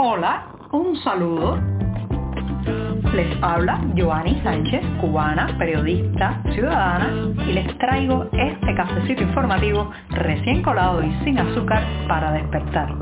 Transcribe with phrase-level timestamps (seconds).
[0.00, 1.58] Hola, un saludo.
[3.16, 11.02] Les habla Joanny Sánchez, cubana, periodista, ciudadana, y les traigo este cafecito informativo recién colado
[11.02, 12.94] y sin azúcar para despertar.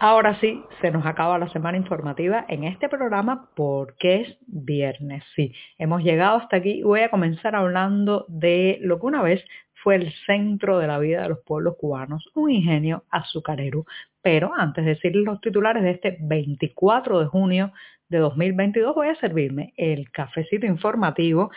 [0.00, 5.22] Ahora sí, se nos acaba la semana informativa en este programa porque es viernes.
[5.36, 9.44] Sí, hemos llegado hasta aquí y voy a comenzar hablando de lo que una vez
[9.84, 13.84] fue el centro de la vida de los pueblos cubanos, un ingenio azucarero.
[14.22, 17.70] Pero antes de decirles los titulares de este 24 de junio
[18.08, 21.50] de 2022, voy a servirme el cafecito informativo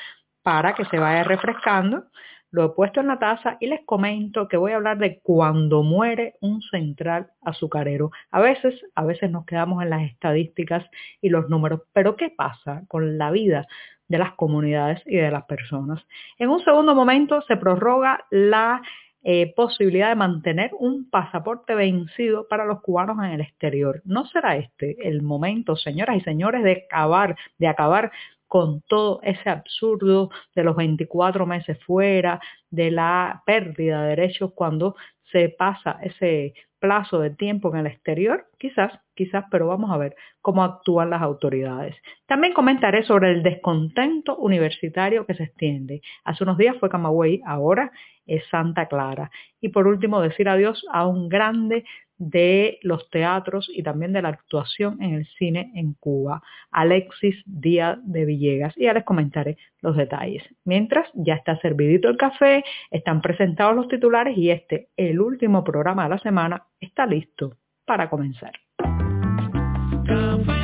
[0.44, 2.04] para que se vaya refrescando.
[2.52, 5.84] Lo he puesto en la taza y les comento que voy a hablar de cuando
[5.84, 8.12] muere un central azucarero.
[8.32, 10.86] A veces, a veces nos quedamos en las estadísticas
[11.22, 13.68] y los números, pero ¿qué pasa con la vida
[14.08, 16.02] de las comunidades y de las personas.
[16.38, 18.82] En un segundo momento se prorroga la
[19.24, 24.02] eh, posibilidad de mantener un pasaporte vencido para los cubanos en el exterior.
[24.06, 28.12] ¿No será este el momento, señoras y señores, de acabar, de acabar
[28.48, 34.96] con todo ese absurdo de los 24 meses fuera, de la pérdida de derechos cuando
[35.32, 40.16] se pasa ese plazo de tiempo en el exterior, quizás, quizás, pero vamos a ver
[40.42, 41.96] cómo actúan las autoridades.
[42.26, 46.02] También comentaré sobre el descontento universitario que se extiende.
[46.24, 47.92] Hace unos días fue Camagüey, ahora
[48.28, 49.32] es Santa Clara.
[49.62, 51.84] Y por último, decir adiós a un grande
[52.18, 58.00] de los teatros y también de la actuación en el cine en Cuba, Alexis Díaz
[58.04, 58.74] de Villegas.
[58.78, 60.44] Y ya les comentaré los detalles.
[60.66, 66.04] Mientras ya está servidito el café, están presentados los titulares y este, el último programa
[66.04, 68.52] de la semana, está listo para comenzar.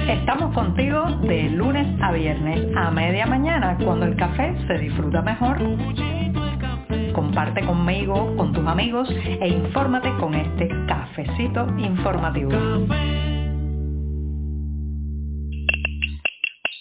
[0.07, 5.57] Estamos contigo de lunes a viernes a media mañana, cuando el café se disfruta mejor.
[7.13, 12.51] Comparte conmigo, con tus amigos e infórmate con este cafecito informativo.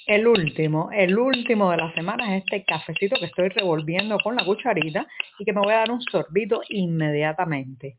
[0.07, 4.45] El último, el último de la semana es este cafecito que estoy revolviendo con la
[4.45, 5.07] cucharita
[5.39, 7.99] y que me voy a dar un sorbito inmediatamente.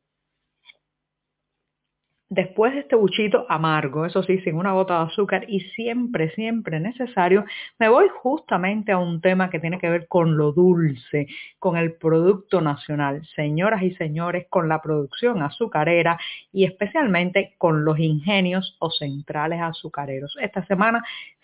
[2.35, 6.79] Después de este buchito amargo, eso sí, sin una gota de azúcar y siempre, siempre
[6.79, 7.45] necesario,
[7.77, 11.27] me voy justamente a un tema que tiene que ver con lo dulce,
[11.59, 16.19] con el producto nacional, señoras y señores, con la producción azucarera
[16.51, 20.35] y especialmente con los ingenios o centrales azucareros.
[20.41, 21.03] Esta semana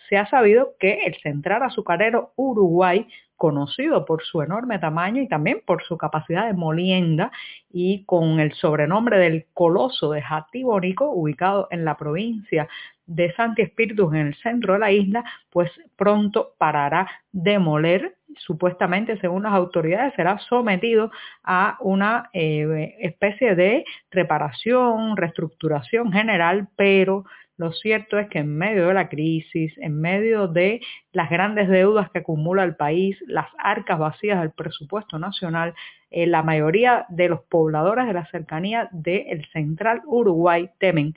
[0.09, 3.05] se ha sabido que el central azucarero Uruguay
[3.39, 7.31] conocido por su enorme tamaño y también por su capacidad de molienda
[7.71, 12.67] y con el sobrenombre del Coloso de Jatibónico, ubicado en la provincia
[13.05, 18.17] de Santi Espíritus en el centro de la isla, pues pronto parará de moler.
[18.35, 21.09] Supuestamente, según las autoridades, será sometido
[21.43, 27.23] a una eh, especie de reparación, reestructuración general, pero
[27.59, 30.79] lo cierto es que en medio de la crisis, en medio de
[31.11, 35.73] las grandes deudas que acumula el país, las arcas vacías del presupuesto nacional,
[36.09, 41.15] eh, la mayoría de los pobladores de la cercanía del central Uruguay temen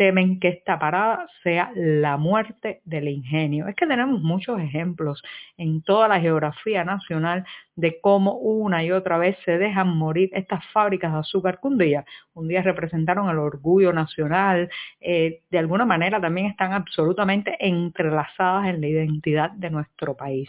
[0.00, 3.68] temen que esta parada sea la muerte del ingenio.
[3.68, 5.22] Es que tenemos muchos ejemplos
[5.58, 7.44] en toda la geografía nacional
[7.76, 11.76] de cómo una y otra vez se dejan morir estas fábricas de azúcar que un
[11.76, 14.70] día, un día representaron el orgullo nacional,
[15.02, 20.48] eh, de alguna manera también están absolutamente entrelazadas en la identidad de nuestro país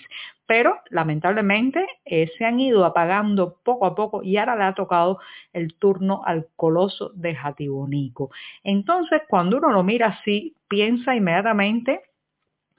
[0.52, 5.18] pero lamentablemente eh, se han ido apagando poco a poco y ahora le ha tocado
[5.54, 8.32] el turno al coloso de Jatibonico.
[8.62, 12.02] Entonces, cuando uno lo mira así, piensa inmediatamente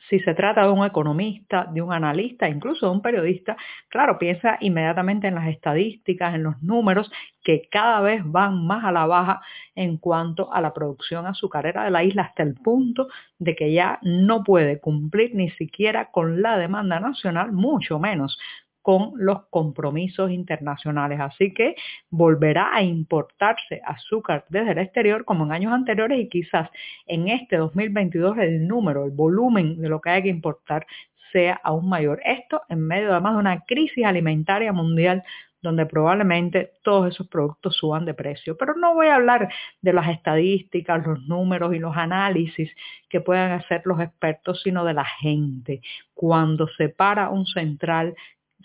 [0.08, 3.56] si se trata de un economista, de un analista, incluso de un periodista,
[3.88, 7.10] claro, piensa inmediatamente en las estadísticas, en los números
[7.42, 9.40] que cada vez van más a la baja
[9.74, 13.08] en cuanto a la producción azucarera de la isla hasta el punto
[13.38, 18.38] de que ya no puede cumplir ni siquiera con la demanda nacional, mucho menos
[18.82, 21.20] con los compromisos internacionales.
[21.20, 21.76] Así que
[22.10, 26.68] volverá a importarse azúcar desde el exterior como en años anteriores y quizás
[27.06, 30.86] en este 2022 el número, el volumen de lo que hay que importar
[31.32, 32.20] sea aún mayor.
[32.24, 35.22] Esto en medio además de una crisis alimentaria mundial
[35.62, 38.56] donde probablemente todos esos productos suban de precio.
[38.56, 39.48] Pero no voy a hablar
[39.80, 42.70] de las estadísticas, los números y los análisis
[43.08, 45.80] que puedan hacer los expertos, sino de la gente.
[46.14, 48.14] Cuando se para un central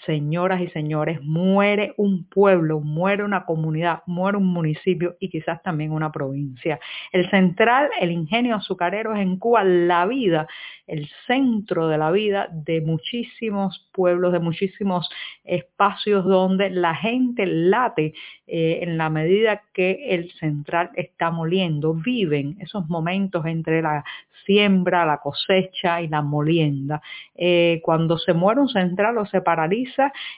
[0.05, 5.91] señoras y señores, muere un pueblo, muere una comunidad, muere un municipio y quizás también
[5.91, 6.79] una provincia.
[7.11, 10.47] El central, el ingenio azucarero es en Cuba la vida,
[10.85, 15.09] el centro de la vida de muchísimos pueblos, de muchísimos
[15.43, 18.13] espacios donde la gente late
[18.47, 21.93] eh, en la medida que el central está moliendo.
[21.93, 24.03] Viven esos momentos entre la
[24.45, 27.01] siembra, la cosecha y la molienda.
[27.35, 29.86] Eh, cuando se muere un central o se paraliza,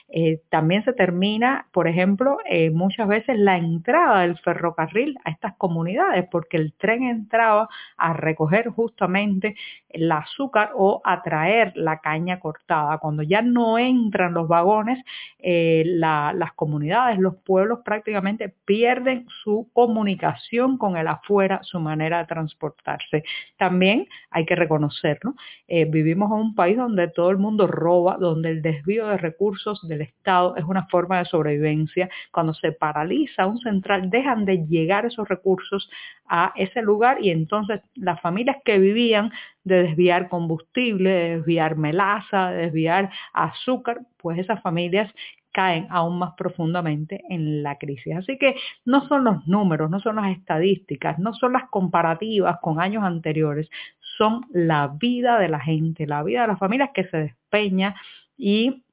[0.08, 5.54] eh, también se termina, por ejemplo, eh, muchas veces la entrada del ferrocarril a estas
[5.56, 9.56] comunidades, porque el tren entraba a recoger justamente
[9.88, 12.98] el azúcar o a traer la caña cortada.
[12.98, 15.04] Cuando ya no entran los vagones,
[15.42, 23.24] las comunidades, los pueblos prácticamente pierden su comunicación con el afuera, su manera de transportarse.
[23.58, 25.34] También hay que reconocerlo,
[25.66, 29.39] vivimos en un país donde todo el mundo roba, donde el desvío de recursos
[29.88, 32.10] del Estado es una forma de sobrevivencia.
[32.30, 35.90] Cuando se paraliza un central, dejan de llegar esos recursos
[36.26, 39.32] a ese lugar y entonces las familias que vivían
[39.64, 45.10] de desviar combustible, de desviar melaza, de desviar azúcar, pues esas familias
[45.52, 48.14] caen aún más profundamente en la crisis.
[48.16, 48.54] Así que
[48.84, 53.68] no son los números, no son las estadísticas, no son las comparativas con años anteriores,
[54.18, 57.96] son la vida de la gente, la vida de las familias que se despeña
[58.36, 58.84] y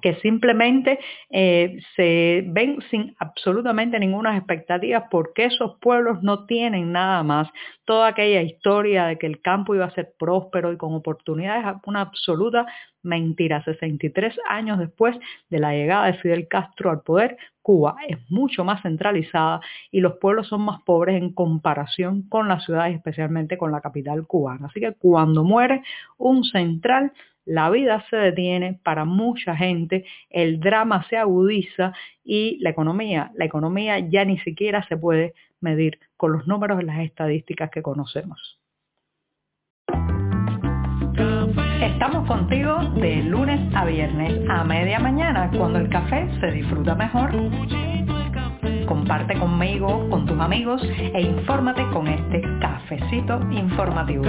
[0.00, 0.98] que simplemente
[1.30, 7.48] eh, se ven sin absolutamente ninguna expectativa porque esos pueblos no tienen nada más.
[7.84, 12.02] Toda aquella historia de que el campo iba a ser próspero y con oportunidades, una
[12.02, 12.66] absoluta
[13.02, 13.62] mentira.
[13.64, 15.16] 63 años después
[15.48, 19.60] de la llegada de Fidel Castro al poder, Cuba es mucho más centralizada
[19.90, 24.26] y los pueblos son más pobres en comparación con las ciudades, especialmente con la capital
[24.26, 24.66] cubana.
[24.66, 25.82] Así que cuando muere
[26.16, 27.12] un central,
[27.50, 31.92] la vida se detiene para mucha gente, el drama se agudiza
[32.22, 36.84] y la economía, la economía ya ni siquiera se puede medir con los números y
[36.86, 38.60] las estadísticas que conocemos.
[41.82, 47.32] Estamos contigo de lunes a viernes a media mañana cuando el café se disfruta mejor.
[48.86, 54.24] Comparte conmigo, con tus amigos e infórmate con este cafecito informativo.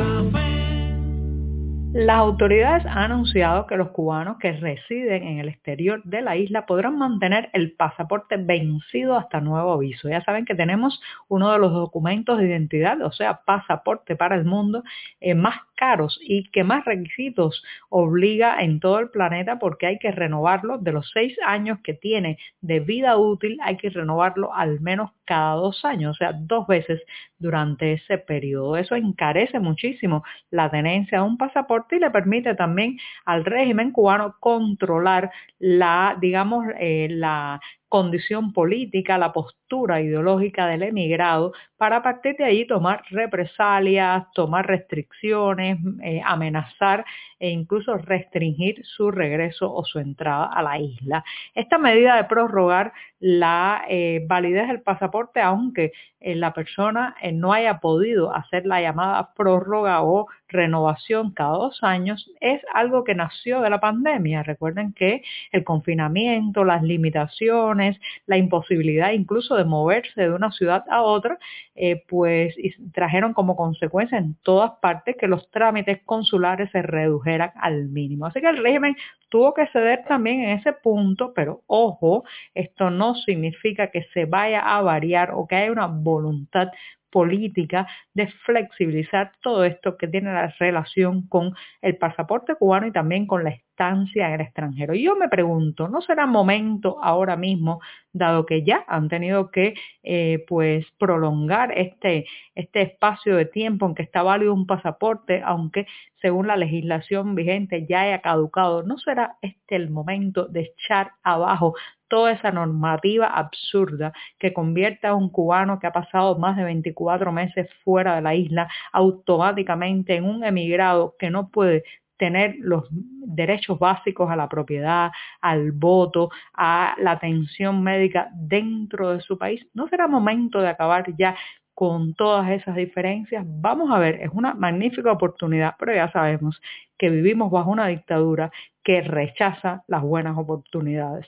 [1.94, 6.66] Las autoridades han anunciado que los cubanos que residen en el exterior de la isla
[6.66, 10.08] podrán mantener el pasaporte vencido hasta nuevo aviso.
[10.08, 14.46] Ya saben que tenemos uno de los documentos de identidad, o sea, pasaporte para el
[14.46, 14.84] mundo,
[15.20, 20.12] eh, más caros y que más requisitos obliga en todo el planeta porque hay que
[20.12, 25.10] renovarlo de los seis años que tiene de vida útil, hay que renovarlo al menos
[25.26, 27.02] cada dos años, o sea, dos veces
[27.40, 28.78] durante ese periodo.
[28.78, 34.36] Eso encarece muchísimo la tenencia de un pasaporte y le permite también al régimen cubano
[34.40, 39.61] controlar la, digamos, eh, la condición política, la postura
[40.02, 47.04] ideológica del emigrado, para partir de ahí tomar represalias, tomar restricciones, eh, amenazar
[47.40, 51.24] e incluso restringir su regreso o su entrada a la isla.
[51.56, 57.80] Esta medida de prorrogar la eh, validez del pasaporte, aunque eh, la persona no haya
[57.80, 63.70] podido hacer la llamada prórroga o renovación cada dos años, es algo que nació de
[63.72, 64.44] la pandemia.
[64.44, 71.02] Recuerden que el confinamiento, las limitaciones, la imposibilidad incluso de moverse de una ciudad a
[71.02, 71.38] otra,
[71.76, 72.56] eh, pues
[72.94, 78.26] trajeron como consecuencia en todas partes que los trámites consulares se redujeran al mínimo.
[78.26, 78.96] Así que el régimen
[79.30, 82.24] tuvo que ceder también en ese punto, pero ojo,
[82.54, 86.70] esto no significa que se vaya a variar o que haya una voluntad
[87.12, 93.28] política de flexibilizar todo esto que tiene la relación con el pasaporte cubano y también
[93.28, 93.52] con la
[93.90, 94.94] en el extranjero.
[94.94, 97.82] Y yo me pregunto, ¿no será momento ahora mismo,
[98.14, 99.74] dado que ya han tenido que
[100.04, 105.88] eh, pues prolongar este, este espacio de tiempo en que está válido un pasaporte, aunque
[106.22, 111.74] según la legislación vigente ya haya caducado, ¿no será este el momento de echar abajo
[112.08, 117.32] toda esa normativa absurda que convierte a un cubano que ha pasado más de 24
[117.32, 121.86] meses fuera de la isla automáticamente en un emigrado que no puede
[122.22, 125.12] tener los derechos básicos a la propiedad,
[125.42, 129.66] al voto, a la atención médica dentro de su país.
[129.74, 131.36] ¿No será momento de acabar ya
[131.74, 133.44] con todas esas diferencias?
[133.48, 136.62] Vamos a ver, es una magnífica oportunidad, pero ya sabemos
[136.96, 138.52] que vivimos bajo una dictadura
[138.84, 141.26] que rechaza las buenas oportunidades.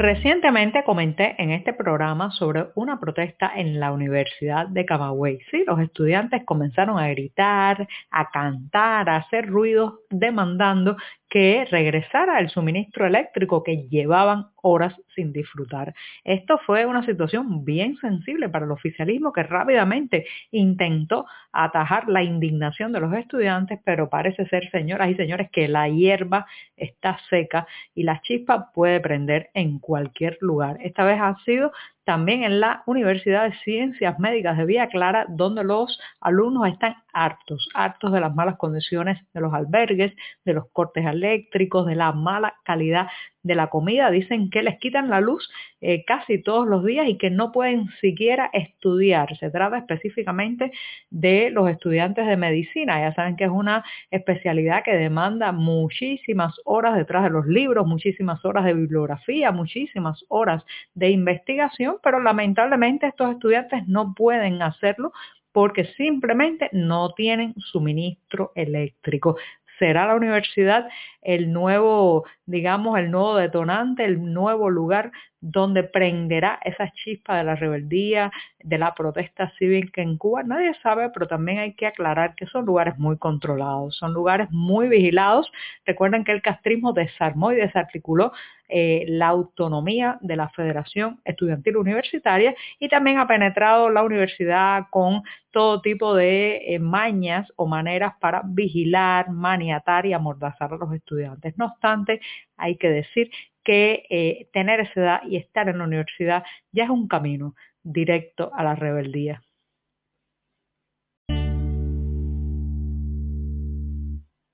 [0.00, 5.40] Recientemente comenté en este programa sobre una protesta en la Universidad de Camagüey.
[5.50, 10.96] Sí, los estudiantes comenzaron a gritar, a cantar, a hacer ruidos demandando
[11.28, 15.94] que regresara el suministro eléctrico que llevaban horas disfrutar.
[16.24, 22.92] Esto fue una situación bien sensible para el oficialismo que rápidamente intentó atajar la indignación
[22.92, 26.46] de los estudiantes, pero parece ser, señoras y señores, que la hierba
[26.76, 30.78] está seca y la chispa puede prender en cualquier lugar.
[30.80, 31.72] Esta vez ha sido
[32.04, 37.68] también en la Universidad de Ciencias Médicas de Vía Clara, donde los alumnos están hartos,
[37.74, 40.12] hartos de las malas condiciones de los albergues,
[40.44, 43.08] de los cortes eléctricos, de la mala calidad
[43.42, 44.10] de la comida.
[44.10, 47.88] Dicen que les quitan la luz eh, casi todos los días y que no pueden
[48.00, 49.36] siquiera estudiar.
[49.38, 50.72] Se trata específicamente
[51.10, 53.00] de los estudiantes de medicina.
[53.00, 58.44] Ya saben que es una especialidad que demanda muchísimas horas detrás de los libros, muchísimas
[58.44, 65.12] horas de bibliografía, muchísimas horas de investigación, pero lamentablemente estos estudiantes no pueden hacerlo
[65.52, 69.36] porque simplemente no tienen suministro eléctrico
[69.80, 70.86] será la universidad
[71.22, 75.10] el nuevo, digamos, el nuevo detonante, el nuevo lugar
[75.40, 78.30] donde prenderá esa chispa de la rebeldía,
[78.62, 80.42] de la protesta cívica en Cuba.
[80.42, 84.88] Nadie sabe, pero también hay que aclarar que son lugares muy controlados, son lugares muy
[84.88, 85.50] vigilados.
[85.86, 88.32] Recuerden que el castrismo desarmó y desarticuló
[88.70, 95.22] eh, la autonomía de la Federación Estudiantil Universitaria y también ha penetrado la universidad con
[95.50, 101.56] todo tipo de eh, mañas o maneras para vigilar, maniatar y amordazar a los estudiantes.
[101.58, 102.20] No obstante,
[102.56, 103.30] hay que decir
[103.64, 108.50] que eh, tener esa edad y estar en la universidad ya es un camino directo
[108.54, 109.42] a la rebeldía.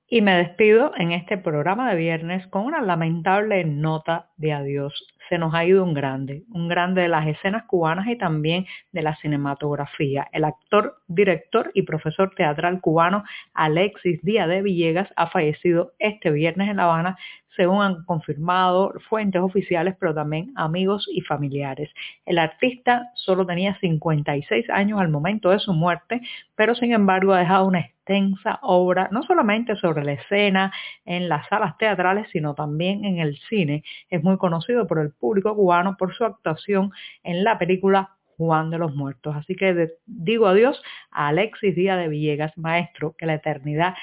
[0.09, 4.95] Y me despido en este programa de viernes con una lamentable nota de adiós.
[5.29, 9.03] Se nos ha ido un grande, un grande de las escenas cubanas y también de
[9.03, 10.29] la cinematografía.
[10.31, 16.71] El actor, director y profesor teatral cubano Alexis Díaz de Villegas ha fallecido este viernes
[16.71, 17.19] en La Habana
[17.57, 21.91] según han confirmado fuentes oficiales, pero también amigos y familiares.
[22.25, 26.21] El artista solo tenía 56 años al momento de su muerte,
[26.55, 30.73] pero sin embargo ha dejado una extensa obra, no solamente sobre la escena
[31.05, 33.83] en las salas teatrales, sino también en el cine.
[34.11, 36.93] Es muy conocido por el público cubano por su actuación
[37.25, 39.35] en la película Juan de los Muertos.
[39.35, 43.95] Así que digo adiós a Alexis Díaz de Villegas, maestro, que la eternidad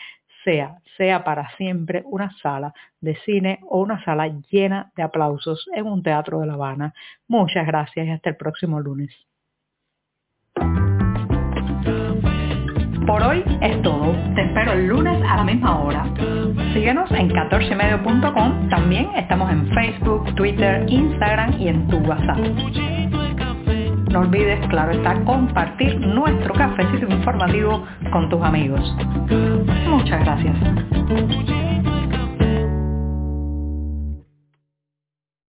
[0.44, 5.86] sea, sea para siempre una sala de cine o una sala llena de aplausos en
[5.86, 6.94] un teatro de La Habana.
[7.28, 9.12] Muchas gracias y hasta el próximo lunes.
[13.06, 14.14] Por hoy es todo.
[14.34, 16.06] Te espero el lunes a la misma hora.
[16.74, 18.70] Síguenos en 14medio.com.
[18.70, 23.02] También estamos en Facebook, Twitter, Instagram y en tu WhatsApp.
[24.13, 28.96] No olvides, claro está, compartir nuestro cafecito informativo con tus amigos.
[29.89, 30.55] Muchas gracias.